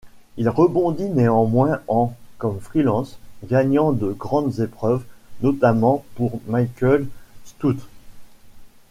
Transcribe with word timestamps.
Il 0.37 0.49
rebondit 0.49 1.09
néanmoins 1.09 1.79
en 1.87 2.15
comme 2.39 2.59
freelance, 2.59 3.19
gagnant 3.43 3.91
de 3.91 4.11
grandes 4.13 4.59
épreuves, 4.59 5.03
notamment 5.41 6.03
pour 6.15 6.39
Michael 6.47 7.05
Stoute. 7.45 7.85